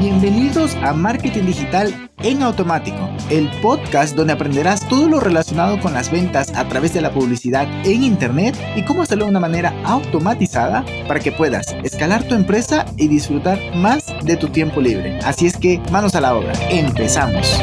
Bienvenidos 0.00 0.76
a 0.76 0.94
Marketing 0.94 1.44
Digital 1.44 2.10
en 2.20 2.42
Automático, 2.42 3.10
el 3.28 3.50
podcast 3.60 4.16
donde 4.16 4.32
aprenderás 4.32 4.88
todo 4.88 5.10
lo 5.10 5.20
relacionado 5.20 5.78
con 5.78 5.92
las 5.92 6.10
ventas 6.10 6.56
a 6.56 6.66
través 6.66 6.94
de 6.94 7.02
la 7.02 7.12
publicidad 7.12 7.68
en 7.84 8.02
Internet 8.02 8.56
y 8.76 8.84
cómo 8.86 9.02
hacerlo 9.02 9.26
de 9.26 9.32
una 9.32 9.40
manera 9.40 9.74
automatizada 9.84 10.86
para 11.06 11.20
que 11.20 11.32
puedas 11.32 11.76
escalar 11.84 12.26
tu 12.26 12.34
empresa 12.34 12.86
y 12.96 13.08
disfrutar 13.08 13.58
más 13.76 14.06
de 14.24 14.38
tu 14.38 14.48
tiempo 14.48 14.80
libre. 14.80 15.18
Así 15.18 15.44
es 15.44 15.58
que 15.58 15.82
manos 15.92 16.14
a 16.14 16.22
la 16.22 16.34
obra, 16.34 16.54
empezamos. 16.70 17.58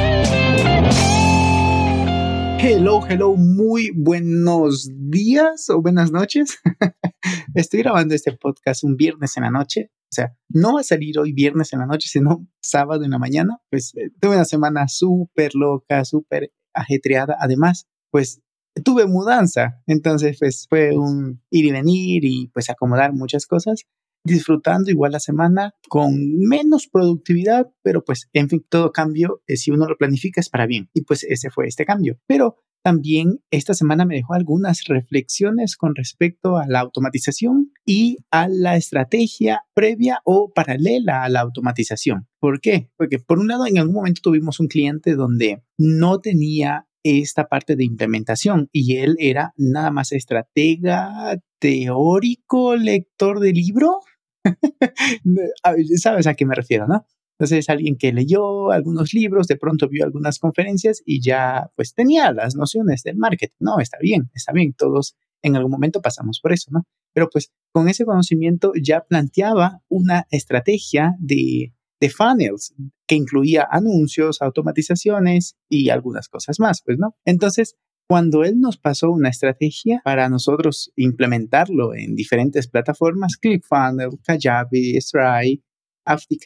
Hello, 2.59 3.01
hello, 3.09 3.35
muy 3.35 3.89
buenos 3.95 4.91
días 4.93 5.71
o 5.71 5.81
buenas 5.81 6.11
noches. 6.11 6.59
Estoy 7.55 7.79
grabando 7.79 8.13
este 8.13 8.31
podcast 8.33 8.83
un 8.83 8.95
viernes 8.95 9.35
en 9.37 9.43
la 9.43 9.49
noche. 9.49 9.89
O 10.09 10.13
sea, 10.15 10.35
no 10.49 10.73
va 10.75 10.81
a 10.81 10.83
salir 10.83 11.19
hoy 11.19 11.33
viernes 11.33 11.73
en 11.73 11.79
la 11.79 11.85
noche, 11.85 12.07
sino 12.07 12.47
sábado 12.61 13.03
en 13.03 13.11
la 13.11 13.19
mañana. 13.19 13.57
Pues 13.69 13.93
eh, 13.95 14.09
tuve 14.19 14.35
una 14.35 14.45
semana 14.45 14.87
súper 14.87 15.53
loca, 15.53 16.05
súper 16.05 16.51
ajetreada. 16.73 17.35
Además, 17.39 17.87
pues 18.09 18.41
tuve 18.83 19.05
mudanza. 19.05 19.81
Entonces, 19.85 20.37
pues 20.39 20.65
fue 20.69 20.97
un 20.97 21.41
ir 21.49 21.65
y 21.65 21.71
venir 21.71 22.25
y 22.25 22.47
pues 22.53 22.69
acomodar 22.69 23.13
muchas 23.13 23.45
cosas 23.45 23.85
disfrutando 24.23 24.91
igual 24.91 25.13
la 25.13 25.19
semana 25.19 25.73
con 25.87 26.13
menos 26.37 26.87
productividad, 26.91 27.67
pero 27.81 28.03
pues 28.03 28.29
en 28.33 28.49
fin, 28.49 28.65
todo 28.69 28.91
cambio, 28.91 29.41
eh, 29.47 29.55
si 29.55 29.71
uno 29.71 29.87
lo 29.87 29.97
planifica 29.97 30.41
es 30.41 30.49
para 30.49 30.67
bien. 30.67 30.89
Y 30.93 31.01
pues 31.01 31.23
ese 31.23 31.49
fue 31.49 31.67
este 31.67 31.85
cambio. 31.85 32.19
Pero 32.27 32.57
también 32.87 33.41
esta 33.51 33.73
semana 33.73 34.05
me 34.05 34.15
dejó 34.15 34.33
algunas 34.33 34.85
reflexiones 34.85 35.75
con 35.75 35.93
respecto 35.93 36.55
a 36.55 36.67
la 36.67 36.79
automatización 36.79 37.73
y 37.85 38.19
a 38.31 38.47
la 38.47 38.77
estrategia 38.77 39.63
previa 39.73 40.21
o 40.23 40.53
paralela 40.55 41.23
a 41.23 41.27
la 41.27 41.41
automatización. 41.41 42.29
¿Por 42.39 42.61
qué? 42.61 42.89
Porque 42.95 43.19
por 43.19 43.39
un 43.39 43.49
lado, 43.49 43.67
en 43.67 43.77
algún 43.77 43.95
momento 43.95 44.21
tuvimos 44.23 44.61
un 44.61 44.69
cliente 44.69 45.15
donde 45.15 45.63
no 45.77 46.21
tenía 46.21 46.87
esta 47.03 47.49
parte 47.49 47.75
de 47.75 47.83
implementación 47.83 48.69
y 48.71 48.95
él 48.95 49.17
era 49.19 49.51
nada 49.57 49.91
más 49.91 50.13
estratega, 50.13 51.41
teórico, 51.59 52.77
lector 52.77 53.41
de 53.41 53.51
libro 53.51 53.99
Sabes 55.97 56.27
a 56.27 56.35
qué 56.35 56.45
me 56.45 56.55
refiero, 56.55 56.87
¿no? 56.87 57.05
Entonces, 57.39 57.69
alguien 57.69 57.97
que 57.97 58.11
leyó 58.11 58.71
algunos 58.71 59.13
libros, 59.13 59.47
de 59.47 59.57
pronto 59.57 59.87
vio 59.87 60.05
algunas 60.05 60.39
conferencias 60.39 61.03
y 61.05 61.21
ya 61.21 61.71
pues 61.75 61.93
tenía 61.93 62.31
las 62.31 62.55
nociones 62.55 63.03
del 63.03 63.17
marketing. 63.17 63.55
No, 63.59 63.79
está 63.79 63.97
bien, 64.01 64.31
está 64.33 64.51
bien, 64.53 64.73
todos 64.73 65.15
en 65.43 65.55
algún 65.55 65.71
momento 65.71 66.01
pasamos 66.01 66.39
por 66.41 66.51
eso, 66.51 66.71
¿no? 66.71 66.83
Pero 67.13 67.29
pues 67.29 67.51
con 67.71 67.89
ese 67.89 68.05
conocimiento 68.05 68.71
ya 68.81 69.01
planteaba 69.01 69.81
una 69.87 70.25
estrategia 70.31 71.15
de, 71.19 71.73
de 71.99 72.09
funnels 72.09 72.73
que 73.07 73.15
incluía 73.15 73.67
anuncios, 73.69 74.41
automatizaciones 74.41 75.55
y 75.69 75.89
algunas 75.89 76.29
cosas 76.29 76.59
más, 76.59 76.81
pues, 76.83 76.97
¿no? 76.97 77.15
Entonces, 77.23 77.75
cuando 78.09 78.43
él 78.43 78.59
nos 78.59 78.77
pasó 78.77 79.11
una 79.11 79.29
estrategia 79.29 80.01
para 80.03 80.29
nosotros 80.29 80.91
implementarlo 80.95 81.93
en 81.93 82.15
diferentes 82.15 82.67
plataformas, 82.67 83.37
ClickFunnels, 83.37 84.17
Kajabi, 84.25 84.95
Stripe, 85.01 85.63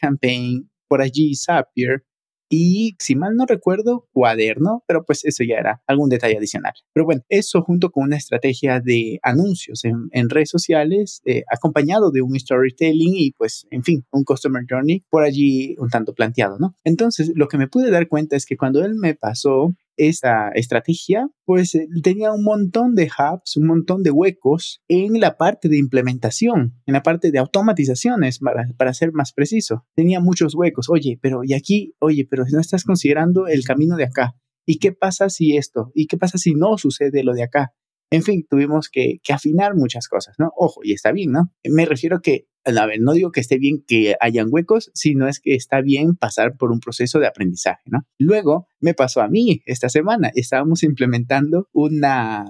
Campaign, 0.00 0.68
por 0.92 1.00
allí 1.00 1.34
Zapier, 1.34 2.04
y 2.50 2.96
si 2.98 3.16
mal 3.16 3.34
no 3.34 3.46
recuerdo, 3.46 4.10
cuaderno, 4.12 4.84
pero 4.86 5.06
pues 5.06 5.24
eso 5.24 5.42
ya 5.42 5.54
era 5.56 5.80
algún 5.86 6.10
detalle 6.10 6.36
adicional. 6.36 6.74
Pero 6.92 7.06
bueno, 7.06 7.22
eso 7.30 7.62
junto 7.62 7.90
con 7.90 8.04
una 8.04 8.18
estrategia 8.18 8.78
de 8.78 9.18
anuncios 9.22 9.86
en, 9.86 10.28
redes 10.28 10.50
sociales, 10.50 11.22
eh, 11.24 11.44
acompañado 11.50 12.10
de 12.10 12.20
un 12.20 12.38
storytelling 12.38 13.14
y 13.16 13.30
pues, 13.30 13.66
en 13.70 13.82
fin, 13.84 14.04
un 14.10 14.24
customer 14.24 14.64
journey 14.68 15.02
por 15.08 15.22
allí 15.22 15.76
un 15.78 15.88
tanto 15.88 16.12
planteado, 16.12 16.58
¿no? 16.58 16.74
Entonces, 16.84 17.32
lo 17.34 17.48
que 17.48 17.56
me 17.56 17.68
pude 17.68 17.90
dar 17.90 18.06
cuenta 18.06 18.36
es 18.36 18.44
que 18.44 18.58
cuando 18.58 18.84
él 18.84 18.96
me 18.96 19.14
pasó 19.14 19.74
esta 19.96 20.50
estrategia, 20.54 21.28
pues 21.44 21.74
eh, 21.74 21.86
tenía 22.02 22.32
un 22.32 22.44
montón 22.44 22.94
de 22.94 23.04
hubs, 23.04 23.56
un 23.56 23.66
montón 23.66 24.02
de 24.02 24.10
huecos 24.10 24.82
en 24.88 25.20
la 25.20 25.36
parte 25.36 25.68
de 25.68 25.78
implementación, 25.78 26.80
en 26.86 26.94
la 26.94 27.02
parte 27.02 27.30
de 27.30 27.38
automatizaciones, 27.38 28.40
para, 28.40 28.94
ser 28.94 29.12
más 29.12 29.32
preciso. 29.32 29.86
Tenía 29.94 30.20
muchos 30.20 30.54
huecos. 30.54 30.88
Oye, 30.90 31.18
pero 31.20 31.40
y 31.44 31.54
aquí, 31.54 31.94
oye, 31.98 32.26
pero 32.28 32.44
no 32.50 32.60
estás 32.60 32.84
considerando 32.84 33.46
el 33.46 33.64
camino 33.64 33.96
de 33.96 34.04
acá. 34.04 34.34
¿Y 34.66 34.78
qué 34.78 34.92
pasa 34.92 35.28
si 35.28 35.56
esto? 35.56 35.90
¿Y 35.94 36.06
qué 36.06 36.16
pasa 36.16 36.38
si 36.38 36.54
no 36.54 36.78
sucede 36.78 37.24
lo 37.24 37.34
de 37.34 37.42
acá? 37.42 37.74
En 38.10 38.22
fin, 38.22 38.46
tuvimos 38.48 38.90
que, 38.90 39.20
que, 39.24 39.32
afinar 39.32 39.74
muchas 39.74 40.06
cosas, 40.06 40.34
¿no? 40.38 40.50
Ojo, 40.54 40.80
y 40.84 40.92
está 40.92 41.12
bien, 41.12 41.32
¿no? 41.32 41.50
Me 41.64 41.86
refiero 41.86 42.20
que 42.20 42.46
a 42.64 42.86
ver, 42.86 43.00
no 43.00 43.12
digo 43.12 43.32
que 43.32 43.40
esté 43.40 43.58
bien 43.58 43.82
que 43.86 44.16
hayan 44.20 44.48
huecos, 44.50 44.90
sino 44.94 45.28
es 45.28 45.40
que 45.40 45.54
está 45.54 45.80
bien 45.80 46.14
pasar 46.14 46.56
por 46.56 46.72
un 46.72 46.80
proceso 46.80 47.18
de 47.18 47.26
aprendizaje, 47.26 47.82
¿no? 47.86 48.06
Luego 48.18 48.66
me 48.80 48.94
pasó 48.94 49.20
a 49.20 49.28
mí 49.28 49.62
esta 49.66 49.88
semana, 49.88 50.30
estábamos 50.34 50.82
implementando 50.82 51.68
una, 51.72 52.44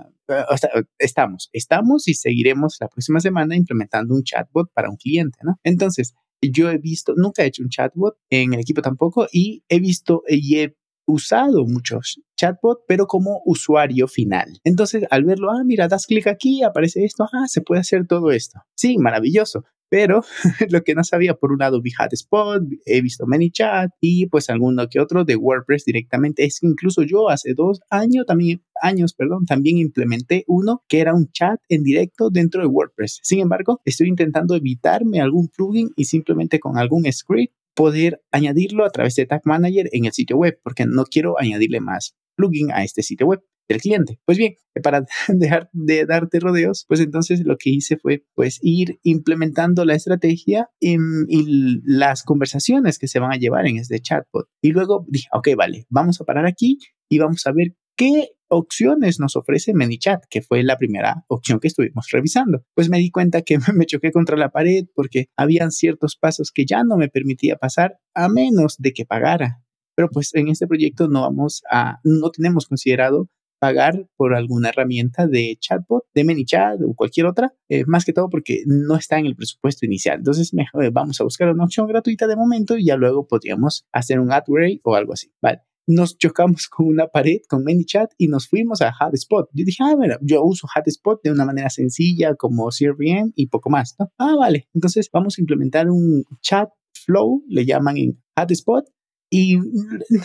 o 0.50 0.56
sea, 0.56 0.70
estamos, 0.98 1.48
estamos 1.52 2.08
y 2.08 2.14
seguiremos 2.14 2.76
la 2.80 2.88
próxima 2.88 3.20
semana 3.20 3.56
implementando 3.56 4.14
un 4.14 4.22
chatbot 4.22 4.70
para 4.72 4.90
un 4.90 4.96
cliente, 4.96 5.38
¿no? 5.42 5.58
Entonces, 5.62 6.14
yo 6.42 6.70
he 6.70 6.78
visto, 6.78 7.14
nunca 7.16 7.44
he 7.44 7.46
hecho 7.46 7.62
un 7.62 7.68
chatbot 7.68 8.16
en 8.30 8.52
el 8.54 8.60
equipo 8.60 8.82
tampoco 8.82 9.28
y 9.32 9.62
he 9.68 9.78
visto 9.80 10.22
y 10.28 10.58
he 10.58 10.76
usado 11.06 11.64
muchos 11.66 12.20
chatbot, 12.36 12.80
pero 12.86 13.06
como 13.06 13.42
usuario 13.44 14.08
final. 14.08 14.60
Entonces, 14.64 15.04
al 15.10 15.24
verlo, 15.24 15.50
ah, 15.50 15.62
mira, 15.64 15.88
das 15.88 16.06
clic 16.06 16.26
aquí, 16.26 16.62
aparece 16.62 17.04
esto, 17.04 17.24
ah, 17.32 17.46
se 17.46 17.60
puede 17.60 17.80
hacer 17.80 18.06
todo 18.06 18.30
esto. 18.30 18.60
Sí, 18.74 18.98
maravilloso. 18.98 19.64
Pero 19.92 20.22
lo 20.70 20.82
que 20.84 20.94
no 20.94 21.04
sabía, 21.04 21.34
por 21.34 21.52
un 21.52 21.58
lado 21.58 21.82
vi 21.82 21.90
Hotspot, 21.90 22.62
he 22.86 23.02
visto 23.02 23.26
ManyChat 23.26 23.90
y 24.00 24.24
pues 24.24 24.48
alguno 24.48 24.88
que 24.88 24.98
otro 24.98 25.26
de 25.26 25.36
WordPress 25.36 25.84
directamente. 25.84 26.44
Es 26.44 26.60
que 26.60 26.66
incluso 26.66 27.02
yo 27.02 27.28
hace 27.28 27.52
dos 27.52 27.80
años 27.90 28.24
también, 28.24 28.64
años, 28.80 29.12
perdón, 29.12 29.44
también 29.44 29.76
implementé 29.76 30.44
uno 30.46 30.82
que 30.88 31.00
era 31.00 31.12
un 31.12 31.30
chat 31.30 31.60
en 31.68 31.82
directo 31.82 32.30
dentro 32.30 32.62
de 32.62 32.68
WordPress. 32.68 33.20
Sin 33.22 33.40
embargo, 33.40 33.82
estoy 33.84 34.08
intentando 34.08 34.54
evitarme 34.54 35.20
algún 35.20 35.48
plugin 35.48 35.90
y 35.94 36.06
simplemente 36.06 36.58
con 36.58 36.78
algún 36.78 37.04
script 37.12 37.54
poder 37.74 38.22
añadirlo 38.30 38.86
a 38.86 38.90
través 38.90 39.14
de 39.16 39.26
Tag 39.26 39.42
Manager 39.44 39.90
en 39.92 40.06
el 40.06 40.12
sitio 40.12 40.38
web, 40.38 40.58
porque 40.64 40.86
no 40.86 41.04
quiero 41.04 41.38
añadirle 41.38 41.80
más 41.80 42.16
plugin 42.34 42.72
a 42.72 42.82
este 42.82 43.02
sitio 43.02 43.26
web 43.26 43.42
del 43.72 43.80
cliente. 43.80 44.18
Pues 44.24 44.38
bien, 44.38 44.54
para 44.82 45.04
dejar 45.28 45.68
de 45.72 46.06
darte 46.06 46.40
rodeos, 46.40 46.84
pues 46.88 47.00
entonces 47.00 47.42
lo 47.44 47.56
que 47.56 47.70
hice 47.70 47.96
fue 47.96 48.24
pues 48.34 48.58
ir 48.62 48.98
implementando 49.02 49.84
la 49.84 49.94
estrategia 49.94 50.68
y, 50.80 50.96
y 51.28 51.80
las 51.84 52.22
conversaciones 52.22 52.98
que 52.98 53.08
se 53.08 53.18
van 53.18 53.32
a 53.32 53.36
llevar 53.36 53.66
en 53.66 53.76
este 53.76 54.00
chatbot. 54.00 54.48
Y 54.62 54.70
luego 54.70 55.04
dije, 55.08 55.28
ok, 55.32 55.48
vale, 55.56 55.86
vamos 55.90 56.20
a 56.20 56.24
parar 56.24 56.46
aquí 56.46 56.78
y 57.08 57.18
vamos 57.18 57.46
a 57.46 57.52
ver 57.52 57.76
qué 57.96 58.30
opciones 58.48 59.18
nos 59.18 59.36
ofrece 59.36 59.72
ManyChat, 59.72 60.24
que 60.28 60.42
fue 60.42 60.62
la 60.62 60.76
primera 60.76 61.24
opción 61.28 61.58
que 61.58 61.68
estuvimos 61.68 62.08
revisando. 62.12 62.64
Pues 62.74 62.90
me 62.90 62.98
di 62.98 63.10
cuenta 63.10 63.42
que 63.42 63.58
me 63.74 63.86
choqué 63.86 64.12
contra 64.12 64.36
la 64.36 64.50
pared 64.50 64.84
porque 64.94 65.26
habían 65.36 65.70
ciertos 65.70 66.16
pasos 66.16 66.52
que 66.52 66.64
ya 66.66 66.82
no 66.84 66.96
me 66.96 67.08
permitía 67.08 67.56
pasar 67.56 67.98
a 68.14 68.28
menos 68.28 68.76
de 68.78 68.92
que 68.92 69.06
pagara. 69.06 69.62
Pero 69.94 70.08
pues 70.10 70.34
en 70.34 70.48
este 70.48 70.66
proyecto 70.66 71.08
no 71.08 71.22
vamos 71.22 71.62
a, 71.70 71.98
no 72.04 72.30
tenemos 72.30 72.66
considerado 72.66 73.28
pagar 73.62 74.08
por 74.16 74.34
alguna 74.34 74.70
herramienta 74.70 75.28
de 75.28 75.56
chatbot, 75.60 76.02
de 76.12 76.24
ManyChat 76.24 76.80
o 76.84 76.94
cualquier 76.94 77.26
otra, 77.26 77.54
eh, 77.68 77.84
más 77.86 78.04
que 78.04 78.12
todo 78.12 78.28
porque 78.28 78.64
no 78.66 78.96
está 78.96 79.20
en 79.20 79.26
el 79.26 79.36
presupuesto 79.36 79.86
inicial. 79.86 80.18
Entonces, 80.18 80.52
mejor, 80.52 80.90
vamos 80.90 81.20
a 81.20 81.24
buscar 81.24 81.48
una 81.48 81.62
opción 81.62 81.86
gratuita 81.86 82.26
de 82.26 82.34
momento 82.34 82.76
y 82.76 82.86
ya 82.86 82.96
luego 82.96 83.28
podríamos 83.28 83.86
hacer 83.92 84.18
un 84.18 84.32
upgrade 84.32 84.80
o 84.82 84.96
algo 84.96 85.12
así. 85.12 85.32
Vale 85.40 85.60
nos 85.86 86.16
chocamos 86.16 86.68
con 86.68 86.86
una 86.86 87.08
pared 87.08 87.38
con 87.48 87.64
ManyChat 87.64 88.12
y 88.16 88.28
nos 88.28 88.48
fuimos 88.48 88.80
a 88.82 88.92
Hotspot. 88.92 89.48
Yo 89.52 89.64
dije, 89.64 89.82
ah, 89.82 89.96
bueno, 89.96 90.16
yo 90.20 90.42
uso 90.44 90.68
Hotspot 90.72 91.20
de 91.24 91.32
una 91.32 91.44
manera 91.44 91.70
sencilla 91.70 92.36
como 92.36 92.68
CRM 92.68 93.32
y 93.34 93.48
poco 93.48 93.68
más, 93.68 93.96
¿no? 93.98 94.12
Ah, 94.16 94.36
vale. 94.38 94.68
Entonces 94.74 95.10
vamos 95.12 95.38
a 95.38 95.40
implementar 95.40 95.90
un 95.90 96.22
chat 96.40 96.70
flow, 97.04 97.42
le 97.48 97.66
llaman 97.66 97.96
en 97.96 98.22
Hotspot, 98.36 98.84
y 99.34 99.56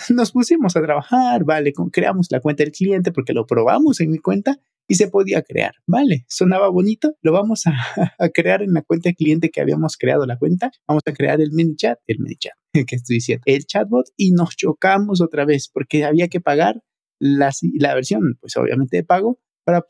nos 0.09 0.33
pusimos 0.33 0.75
a 0.75 0.81
trabajar, 0.81 1.45
vale, 1.45 1.71
creamos 1.93 2.27
la 2.29 2.41
cuenta 2.41 2.63
del 2.63 2.73
cliente 2.73 3.13
porque 3.13 3.31
lo 3.31 3.45
probamos 3.45 4.01
en 4.01 4.11
mi 4.11 4.17
cuenta 4.17 4.59
y 4.85 4.95
se 4.95 5.07
podía 5.07 5.41
crear, 5.43 5.75
vale, 5.87 6.25
sonaba 6.27 6.67
bonito, 6.67 7.15
lo 7.21 7.31
vamos 7.31 7.63
a, 7.67 7.71
crear 8.33 8.63
en 8.63 8.73
la 8.73 8.81
cuenta 8.81 9.07
del 9.07 9.15
cliente 9.15 9.49
que 9.49 9.61
habíamos 9.61 9.95
creado 9.95 10.25
la 10.25 10.37
cuenta, 10.37 10.71
vamos 10.85 11.03
a 11.05 11.13
crear 11.13 11.39
el 11.39 11.53
mini 11.53 11.77
chat, 11.77 11.97
el 12.05 12.19
mini 12.19 12.35
chat 12.35 12.51
que 12.85 12.97
estoy 12.97 13.15
diciendo, 13.15 13.43
el 13.45 13.65
chatbot 13.65 14.07
y 14.17 14.31
nos 14.31 14.57
chocamos 14.57 15.21
otra 15.21 15.45
vez 15.45 15.69
porque 15.73 16.03
había 16.03 16.27
que 16.27 16.41
pagar 16.41 16.83
la, 17.17 17.51
la 17.79 17.95
versión, 17.95 18.37
pues 18.41 18.57
obviamente 18.57 18.97
de 18.97 19.03
pago 19.05 19.39
para 19.67 19.83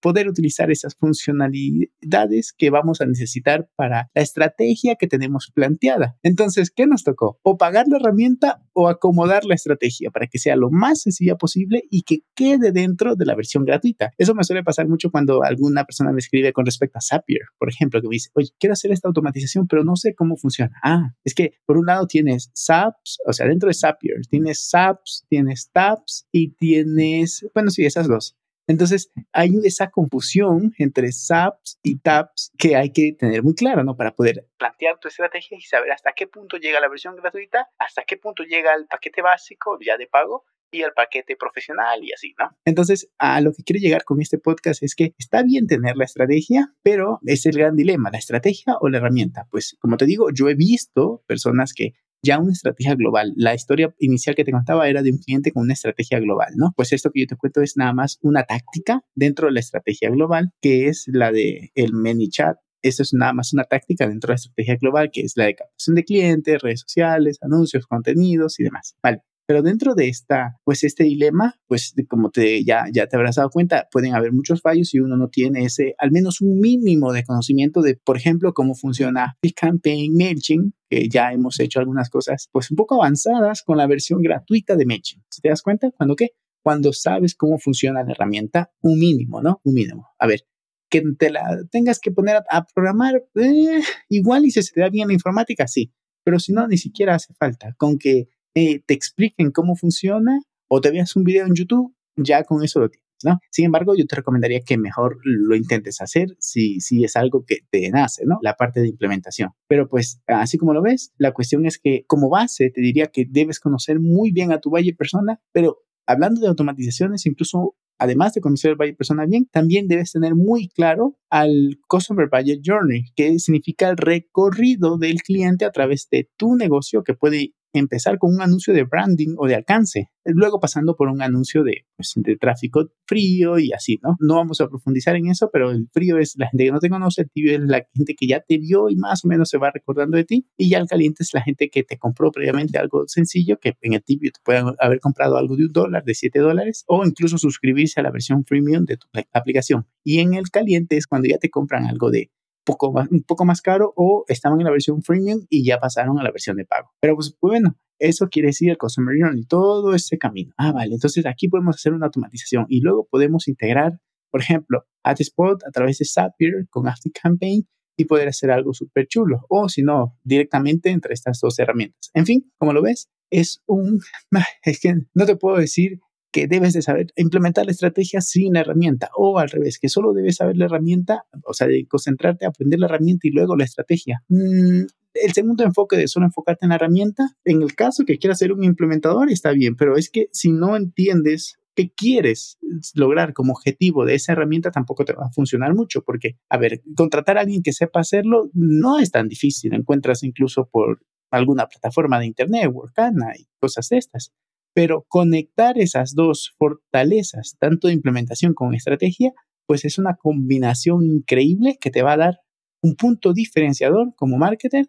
poder 0.00 0.28
utilizar 0.28 0.70
esas 0.70 0.94
funcionalidades 0.94 2.52
que 2.56 2.70
vamos 2.70 3.00
a 3.00 3.06
necesitar 3.06 3.68
para 3.74 4.08
la 4.14 4.22
estrategia 4.22 4.94
que 4.94 5.08
tenemos 5.08 5.50
planteada. 5.52 6.16
Entonces, 6.22 6.70
¿qué 6.70 6.86
nos 6.86 7.02
tocó? 7.02 7.40
O 7.42 7.58
pagar 7.58 7.88
la 7.88 7.96
herramienta 7.96 8.62
o 8.74 8.88
acomodar 8.88 9.44
la 9.44 9.56
estrategia 9.56 10.12
para 10.12 10.28
que 10.28 10.38
sea 10.38 10.54
lo 10.54 10.70
más 10.70 11.02
sencilla 11.02 11.34
posible 11.34 11.82
y 11.90 12.02
que 12.02 12.20
quede 12.36 12.70
dentro 12.70 13.16
de 13.16 13.26
la 13.26 13.34
versión 13.34 13.64
gratuita. 13.64 14.12
Eso 14.18 14.36
me 14.36 14.44
suele 14.44 14.62
pasar 14.62 14.86
mucho 14.86 15.10
cuando 15.10 15.42
alguna 15.42 15.84
persona 15.84 16.12
me 16.12 16.20
escribe 16.20 16.52
con 16.52 16.64
respecto 16.64 16.98
a 16.98 17.02
Zapier, 17.02 17.46
por 17.58 17.68
ejemplo, 17.68 18.00
que 18.00 18.06
me 18.06 18.14
dice, 18.14 18.30
oye, 18.34 18.50
quiero 18.60 18.74
hacer 18.74 18.92
esta 18.92 19.08
automatización, 19.08 19.66
pero 19.66 19.82
no 19.82 19.96
sé 19.96 20.14
cómo 20.14 20.36
funciona. 20.36 20.78
Ah, 20.84 21.16
es 21.24 21.34
que 21.34 21.54
por 21.66 21.76
un 21.76 21.86
lado 21.86 22.06
tienes 22.06 22.52
SAPs, 22.54 23.18
o 23.26 23.32
sea, 23.32 23.48
dentro 23.48 23.66
de 23.66 23.74
Zapier 23.74 24.20
tienes 24.30 24.68
SAPs, 24.70 25.26
tienes 25.28 25.72
TAPs 25.72 26.28
y 26.30 26.50
tienes, 26.54 27.44
bueno, 27.52 27.72
sí, 27.72 27.84
esas 27.84 28.06
dos. 28.06 28.36
Entonces, 28.66 29.12
hay 29.32 29.50
esa 29.64 29.90
confusión 29.90 30.72
entre 30.78 31.12
SAPs 31.12 31.78
y 31.82 31.98
TAPs 31.98 32.52
que 32.58 32.76
hay 32.76 32.92
que 32.92 33.12
tener 33.18 33.42
muy 33.42 33.54
claro, 33.54 33.84
¿no? 33.84 33.96
Para 33.96 34.14
poder 34.14 34.46
plantear 34.56 34.98
tu 34.98 35.08
estrategia 35.08 35.58
y 35.58 35.62
saber 35.62 35.92
hasta 35.92 36.12
qué 36.12 36.26
punto 36.26 36.56
llega 36.56 36.80
la 36.80 36.88
versión 36.88 37.16
gratuita, 37.16 37.68
hasta 37.78 38.04
qué 38.04 38.16
punto 38.16 38.42
llega 38.42 38.74
el 38.74 38.86
paquete 38.86 39.22
básico 39.22 39.78
ya 39.80 39.96
de 39.96 40.06
pago 40.06 40.44
y 40.74 40.82
el 40.82 40.92
paquete 40.92 41.36
profesional 41.36 42.02
y 42.02 42.12
así, 42.12 42.34
¿no? 42.38 42.50
Entonces, 42.64 43.08
a 43.18 43.40
lo 43.40 43.52
que 43.52 43.62
quiero 43.62 43.80
llegar 43.80 44.04
con 44.04 44.20
este 44.20 44.38
podcast 44.38 44.82
es 44.82 44.94
que 44.94 45.14
está 45.18 45.42
bien 45.42 45.66
tener 45.66 45.96
la 45.96 46.04
estrategia, 46.04 46.74
pero 46.82 47.20
es 47.24 47.46
el 47.46 47.56
gran 47.56 47.76
dilema, 47.76 48.10
la 48.10 48.18
estrategia 48.18 48.74
o 48.80 48.88
la 48.88 48.98
herramienta. 48.98 49.46
Pues, 49.50 49.76
como 49.78 49.96
te 49.96 50.04
digo, 50.04 50.30
yo 50.34 50.48
he 50.48 50.54
visto 50.54 51.22
personas 51.26 51.72
que 51.74 51.94
ya 52.24 52.38
una 52.38 52.52
estrategia 52.52 52.94
global. 52.94 53.32
La 53.36 53.54
historia 53.54 53.94
inicial 53.98 54.34
que 54.34 54.44
te 54.44 54.52
contaba 54.52 54.88
era 54.88 55.02
de 55.02 55.12
un 55.12 55.18
cliente 55.18 55.52
con 55.52 55.64
una 55.64 55.74
estrategia 55.74 56.18
global, 56.18 56.54
¿no? 56.56 56.72
Pues 56.74 56.92
esto 56.92 57.10
que 57.10 57.20
yo 57.20 57.26
te 57.26 57.36
cuento 57.36 57.60
es 57.60 57.76
nada 57.76 57.92
más 57.92 58.18
una 58.22 58.44
táctica 58.44 59.02
dentro 59.14 59.46
de 59.46 59.52
la 59.52 59.60
estrategia 59.60 60.10
global, 60.10 60.52
que 60.60 60.88
es 60.88 61.04
la 61.06 61.30
de 61.30 61.70
el 61.74 61.92
ManyChat. 61.92 62.56
Esto 62.82 63.02
es 63.02 63.14
nada 63.14 63.32
más 63.32 63.52
una 63.52 63.64
táctica 63.64 64.08
dentro 64.08 64.28
de 64.28 64.32
la 64.32 64.36
estrategia 64.36 64.76
global, 64.76 65.10
que 65.12 65.22
es 65.22 65.34
la 65.36 65.44
de 65.46 65.54
captación 65.54 65.96
de 65.96 66.04
clientes, 66.04 66.62
redes 66.62 66.80
sociales, 66.80 67.38
anuncios, 67.42 67.86
contenidos 67.86 68.58
y 68.60 68.64
demás. 68.64 68.96
Vale. 69.02 69.22
Pero 69.46 69.62
dentro 69.62 69.94
de 69.94 70.08
esta, 70.08 70.58
pues 70.64 70.84
este 70.84 71.04
dilema, 71.04 71.54
pues 71.66 71.94
como 72.08 72.30
te, 72.30 72.64
ya, 72.64 72.84
ya 72.92 73.06
te 73.06 73.16
habrás 73.16 73.36
dado 73.36 73.50
cuenta, 73.50 73.88
pueden 73.90 74.14
haber 74.14 74.32
muchos 74.32 74.62
fallos 74.62 74.88
si 74.88 75.00
uno 75.00 75.16
no 75.16 75.28
tiene 75.28 75.64
ese, 75.64 75.94
al 75.98 76.12
menos 76.12 76.40
un 76.40 76.58
mínimo 76.60 77.12
de 77.12 77.24
conocimiento 77.24 77.82
de, 77.82 77.96
por 77.96 78.16
ejemplo, 78.16 78.54
cómo 78.54 78.74
funciona 78.74 79.36
Campaign 79.54 80.14
MailChimp, 80.14 80.74
que 80.88 81.08
ya 81.08 81.32
hemos 81.32 81.60
hecho 81.60 81.78
algunas 81.80 82.08
cosas, 82.08 82.48
pues 82.52 82.70
un 82.70 82.76
poco 82.76 82.94
avanzadas 83.02 83.62
con 83.62 83.76
la 83.76 83.86
versión 83.86 84.22
gratuita 84.22 84.76
de 84.76 84.86
MailChimp. 84.86 85.24
¿Te 85.42 85.48
das 85.50 85.62
cuenta? 85.62 85.90
¿Cuándo 85.90 86.16
qué? 86.16 86.30
Cuando 86.62 86.94
sabes 86.94 87.34
cómo 87.34 87.58
funciona 87.58 88.02
la 88.02 88.12
herramienta, 88.12 88.72
un 88.80 88.98
mínimo, 88.98 89.42
¿no? 89.42 89.60
Un 89.64 89.74
mínimo. 89.74 90.08
A 90.18 90.26
ver, 90.26 90.40
que 90.88 91.02
te 91.18 91.30
la 91.30 91.58
tengas 91.70 91.98
que 92.00 92.10
poner 92.10 92.42
a, 92.48 92.64
programar, 92.74 93.22
eh, 93.34 93.82
igual 94.08 94.46
y 94.46 94.50
si 94.50 94.62
se 94.62 94.72
te 94.72 94.80
da 94.80 94.88
bien 94.88 95.08
la 95.08 95.14
informática, 95.14 95.66
sí. 95.66 95.92
Pero 96.24 96.38
si 96.38 96.52
no, 96.52 96.66
ni 96.66 96.78
siquiera 96.78 97.16
hace 97.16 97.34
falta. 97.34 97.74
Con 97.76 97.98
que 97.98 98.28
eh, 98.54 98.80
te 98.86 98.94
expliquen 98.94 99.50
cómo 99.50 99.76
funciona 99.76 100.40
o 100.68 100.80
te 100.80 100.90
veas 100.90 101.16
un 101.16 101.24
video 101.24 101.46
en 101.46 101.54
YouTube, 101.54 101.94
ya 102.16 102.44
con 102.44 102.62
eso 102.62 102.80
lo 102.80 102.88
tienes. 102.88 103.04
¿no? 103.24 103.38
Sin 103.50 103.64
embargo, 103.64 103.94
yo 103.96 104.06
te 104.06 104.16
recomendaría 104.16 104.60
que 104.60 104.76
mejor 104.76 105.18
lo 105.22 105.56
intentes 105.56 106.00
hacer 106.00 106.36
si, 106.38 106.80
si 106.80 107.04
es 107.04 107.16
algo 107.16 107.44
que 107.46 107.60
te 107.70 107.88
nace, 107.90 108.24
¿no? 108.26 108.38
La 108.42 108.54
parte 108.54 108.80
de 108.80 108.88
implementación. 108.88 109.50
Pero 109.66 109.88
pues, 109.88 110.20
así 110.26 110.58
como 110.58 110.74
lo 110.74 110.82
ves, 110.82 111.12
la 111.16 111.32
cuestión 111.32 111.64
es 111.64 111.78
que 111.78 112.04
como 112.06 112.28
base 112.28 112.70
te 112.70 112.82
diría 112.82 113.06
que 113.06 113.24
debes 113.26 113.60
conocer 113.60 113.98
muy 113.98 114.30
bien 114.30 114.52
a 114.52 114.60
tu 114.60 114.70
valle 114.70 114.94
persona, 114.94 115.40
pero 115.52 115.78
hablando 116.06 116.40
de 116.40 116.48
automatizaciones, 116.48 117.24
incluso 117.24 117.76
además 117.98 118.34
de 118.34 118.40
conocer 118.40 118.72
el 118.72 118.76
Valle 118.76 118.94
Persona 118.94 119.24
bien, 119.26 119.46
también 119.50 119.88
debes 119.88 120.12
tener 120.12 120.34
muy 120.34 120.68
claro 120.68 121.16
al 121.30 121.78
Customer 121.88 122.28
Budget 122.30 122.60
Journey, 122.64 123.04
que 123.14 123.38
significa 123.38 123.88
el 123.88 123.96
recorrido 123.96 124.98
del 124.98 125.22
cliente 125.22 125.64
a 125.64 125.70
través 125.70 126.08
de 126.10 126.28
tu 126.36 126.56
negocio 126.56 127.04
que 127.04 127.14
puede 127.14 127.54
empezar 127.78 128.18
con 128.18 128.34
un 128.34 128.40
anuncio 128.40 128.72
de 128.72 128.84
branding 128.84 129.34
o 129.36 129.46
de 129.46 129.54
alcance, 129.54 130.10
luego 130.24 130.60
pasando 130.60 130.96
por 130.96 131.08
un 131.08 131.22
anuncio 131.22 131.62
de, 131.62 131.86
pues, 131.96 132.12
de 132.16 132.36
tráfico 132.36 132.88
frío 133.06 133.58
y 133.58 133.72
así, 133.72 133.98
¿no? 134.02 134.16
No 134.20 134.36
vamos 134.36 134.60
a 134.60 134.68
profundizar 134.68 135.16
en 135.16 135.26
eso, 135.26 135.50
pero 135.52 135.70
el 135.70 135.88
frío 135.92 136.18
es 136.18 136.34
la 136.36 136.48
gente 136.48 136.64
que 136.64 136.72
no 136.72 136.78
te 136.78 136.88
conoce, 136.88 137.22
el 137.22 137.30
tibio 137.30 137.54
es 137.54 137.60
la 137.60 137.86
gente 137.94 138.14
que 138.14 138.26
ya 138.26 138.40
te 138.40 138.58
vio 138.58 138.88
y 138.88 138.96
más 138.96 139.24
o 139.24 139.28
menos 139.28 139.48
se 139.48 139.58
va 139.58 139.70
recordando 139.70 140.16
de 140.16 140.24
ti, 140.24 140.46
y 140.56 140.70
ya 140.70 140.78
el 140.78 140.86
caliente 140.86 141.22
es 141.22 141.34
la 141.34 141.42
gente 141.42 141.68
que 141.68 141.82
te 141.82 141.98
compró 141.98 142.30
previamente 142.30 142.78
algo 142.78 143.04
sencillo, 143.06 143.58
que 143.58 143.74
en 143.80 143.94
el 143.94 144.02
tibio 144.02 144.30
te 144.32 144.40
pueden 144.44 144.66
haber 144.78 145.00
comprado 145.00 145.36
algo 145.36 145.56
de 145.56 145.66
un 145.66 145.72
dólar, 145.72 146.04
de 146.04 146.14
siete 146.14 146.38
dólares, 146.38 146.84
o 146.86 147.04
incluso 147.04 147.38
suscribirse 147.38 148.00
a 148.00 148.02
la 148.02 148.10
versión 148.10 148.44
freemium 148.44 148.84
de 148.84 148.96
tu 148.96 149.06
aplicación. 149.32 149.86
Y 150.02 150.20
en 150.20 150.34
el 150.34 150.50
caliente 150.50 150.96
es 150.96 151.06
cuando 151.06 151.28
ya 151.28 151.38
te 151.38 151.50
compran 151.50 151.86
algo 151.86 152.10
de 152.10 152.30
poco 152.64 152.92
más, 152.92 153.08
un 153.10 153.22
poco 153.22 153.44
más 153.44 153.60
caro 153.60 153.92
o 153.96 154.24
estaban 154.28 154.60
en 154.60 154.64
la 154.64 154.70
versión 154.70 155.02
freemium 155.02 155.46
y 155.48 155.64
ya 155.64 155.78
pasaron 155.78 156.18
a 156.18 156.22
la 156.22 156.30
versión 156.30 156.56
de 156.56 156.64
pago. 156.64 156.90
Pero 157.00 157.14
pues 157.14 157.36
bueno, 157.40 157.76
eso 157.98 158.28
quiere 158.28 158.48
decir 158.48 158.70
el 158.70 158.78
Customer 158.78 159.14
Journey, 159.18 159.44
todo 159.46 159.94
ese 159.94 160.18
camino. 160.18 160.52
Ah, 160.56 160.72
vale, 160.72 160.94
entonces 160.94 161.24
aquí 161.26 161.48
podemos 161.48 161.76
hacer 161.76 161.92
una 161.92 162.06
automatización 162.06 162.66
y 162.68 162.80
luego 162.80 163.06
podemos 163.10 163.48
integrar, 163.48 164.00
por 164.30 164.40
ejemplo, 164.40 164.84
AdSpot 165.02 165.62
a 165.66 165.70
través 165.70 165.98
de 165.98 166.06
Zapier 166.06 166.66
con 166.70 166.84
Campaign 167.22 167.68
y 167.96 168.04
poder 168.06 168.28
hacer 168.28 168.50
algo 168.50 168.72
súper 168.72 169.06
chulo. 169.06 169.46
O 169.48 169.68
si 169.68 169.82
no, 169.82 170.18
directamente 170.24 170.90
entre 170.90 171.14
estas 171.14 171.38
dos 171.40 171.58
herramientas. 171.58 172.10
En 172.14 172.26
fin, 172.26 172.50
como 172.58 172.72
lo 172.72 172.82
ves, 172.82 173.08
es 173.30 173.62
un... 173.66 174.00
Es 174.64 174.80
que 174.80 174.94
no 175.14 175.26
te 175.26 175.36
puedo 175.36 175.56
decir 175.58 176.00
que 176.34 176.48
debes 176.48 176.72
de 176.72 176.82
saber 176.82 177.12
implementar 177.14 177.64
la 177.64 177.70
estrategia 177.70 178.20
sin 178.20 178.54
la 178.54 178.60
herramienta 178.62 179.08
o 179.16 179.38
al 179.38 179.48
revés, 179.48 179.78
que 179.78 179.88
solo 179.88 180.12
debes 180.12 180.34
saber 180.34 180.56
la 180.56 180.64
herramienta, 180.64 181.26
o 181.44 181.54
sea, 181.54 181.68
de 181.68 181.86
concentrarte 181.86 182.44
a 182.44 182.48
aprender 182.48 182.80
la 182.80 182.86
herramienta 182.86 183.28
y 183.28 183.30
luego 183.30 183.54
la 183.54 183.62
estrategia. 183.62 184.24
Mm, 184.28 184.80
el 185.14 185.32
segundo 185.32 185.62
enfoque 185.62 185.96
de 185.96 186.08
solo 186.08 186.26
enfocarte 186.26 186.66
en 186.66 186.70
la 186.70 186.74
herramienta, 186.74 187.28
en 187.44 187.62
el 187.62 187.76
caso 187.76 188.04
que 188.04 188.18
quieras 188.18 188.40
ser 188.40 188.50
un 188.50 188.64
implementador, 188.64 189.30
está 189.30 189.52
bien, 189.52 189.76
pero 189.76 189.96
es 189.96 190.10
que 190.10 190.26
si 190.32 190.50
no 190.50 190.74
entiendes 190.76 191.60
qué 191.76 191.92
quieres 191.92 192.58
lograr 192.96 193.32
como 193.32 193.52
objetivo 193.52 194.04
de 194.04 194.16
esa 194.16 194.32
herramienta 194.32 194.72
tampoco 194.72 195.04
te 195.04 195.12
va 195.12 195.26
a 195.26 195.32
funcionar 195.32 195.72
mucho 195.72 196.02
porque, 196.02 196.36
a 196.48 196.58
ver, 196.58 196.82
contratar 196.96 197.38
a 197.38 197.42
alguien 197.42 197.62
que 197.62 197.72
sepa 197.72 198.00
hacerlo 198.00 198.50
no 198.54 198.98
es 198.98 199.12
tan 199.12 199.28
difícil. 199.28 199.72
Encuentras 199.72 200.24
incluso 200.24 200.68
por 200.68 201.00
alguna 201.30 201.68
plataforma 201.68 202.18
de 202.18 202.26
internet, 202.26 202.68
Workana 202.72 203.36
y 203.38 203.46
cosas 203.60 203.88
de 203.88 203.98
estas. 203.98 204.32
Pero 204.74 205.06
conectar 205.08 205.78
esas 205.78 206.14
dos 206.14 206.52
fortalezas, 206.58 207.56
tanto 207.58 207.88
de 207.88 207.94
implementación 207.94 208.54
como 208.54 208.72
estrategia, 208.72 209.32
pues 209.66 209.84
es 209.84 209.98
una 209.98 210.16
combinación 210.16 211.04
increíble 211.04 211.78
que 211.80 211.90
te 211.90 212.02
va 212.02 212.12
a 212.12 212.18
dar 212.18 212.38
un 212.82 212.96
punto 212.96 213.32
diferenciador 213.32 214.14
como 214.16 214.36
marketer 214.36 214.86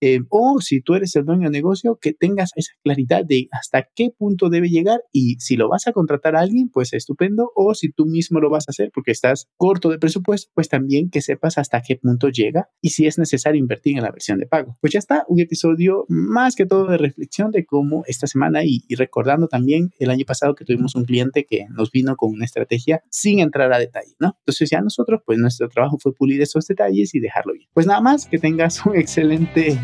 eh, 0.00 0.20
o 0.28 0.60
si 0.60 0.80
tú 0.80 0.94
eres 0.94 1.14
el 1.16 1.24
dueño 1.24 1.50
de 1.50 1.58
negocio, 1.58 1.98
que 2.00 2.12
tengas 2.12 2.50
esa 2.56 2.72
claridad 2.82 3.24
de 3.24 3.48
hasta 3.52 3.88
qué 3.94 4.10
punto 4.16 4.48
debe 4.48 4.68
llegar 4.68 5.00
y 5.12 5.36
si 5.38 5.56
lo 5.56 5.68
vas 5.68 5.86
a 5.86 5.92
contratar 5.92 6.36
a 6.36 6.40
alguien, 6.40 6.68
pues 6.68 6.92
estupendo, 6.92 7.52
o 7.54 7.74
si 7.74 7.90
tú 7.92 8.06
mismo 8.06 8.40
lo 8.40 8.50
vas 8.50 8.68
a 8.68 8.70
hacer 8.70 8.90
porque 8.94 9.10
estás 9.10 9.48
corto 9.56 9.88
de 9.90 9.98
presupuesto, 9.98 10.50
pues 10.54 10.68
también 10.68 11.10
que 11.10 11.22
sepas 11.22 11.58
hasta 11.58 11.82
qué 11.82 11.96
punto 11.96 12.28
llega 12.28 12.68
y 12.80 12.90
si 12.90 13.06
es 13.06 13.18
necesario 13.18 13.58
invertir 13.58 13.96
en 13.96 14.04
la 14.04 14.10
versión 14.10 14.38
de 14.38 14.46
pago. 14.46 14.76
Pues 14.80 14.92
ya 14.92 14.98
está, 14.98 15.24
un 15.28 15.40
episodio 15.40 16.04
más 16.08 16.54
que 16.56 16.66
todo 16.66 16.86
de 16.86 16.98
reflexión 16.98 17.50
de 17.50 17.64
cómo 17.64 18.04
esta 18.06 18.26
semana 18.26 18.64
y, 18.64 18.84
y 18.88 18.94
recordando 18.94 19.48
también 19.48 19.90
el 19.98 20.10
año 20.10 20.24
pasado 20.26 20.54
que 20.54 20.64
tuvimos 20.64 20.94
un 20.94 21.04
cliente 21.04 21.44
que 21.44 21.66
nos 21.70 21.90
vino 21.90 22.16
con 22.16 22.30
una 22.30 22.44
estrategia 22.44 23.02
sin 23.10 23.40
entrar 23.40 23.72
a 23.72 23.78
detalle, 23.78 24.14
¿no? 24.18 24.36
Entonces 24.40 24.70
ya 24.70 24.80
nosotros, 24.80 25.20
pues 25.24 25.38
nuestro 25.38 25.68
trabajo 25.68 25.98
fue 25.98 26.14
pulir 26.14 26.40
esos 26.40 26.66
detalles 26.66 27.14
y 27.14 27.20
dejarlo 27.20 27.52
bien. 27.54 27.68
Pues 27.72 27.86
nada 27.86 28.00
más, 28.00 28.26
que 28.26 28.38
tengas 28.38 28.84
un 28.86 28.96
excelente 28.96 29.78